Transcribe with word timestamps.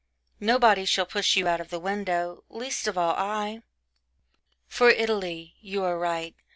Nobody 0.39 0.83
shall 0.85 1.05
push 1.05 1.35
you 1.37 1.47
out 1.47 1.61
of 1.61 1.69
the 1.69 1.79
window 1.79 2.43
least 2.49 2.87
of 2.87 2.97
all, 2.97 3.13
I. 3.15 3.61
For 4.65 4.89
Italy... 4.89 5.53
you 5.61 5.83
are 5.83 5.99
right. 5.99 6.33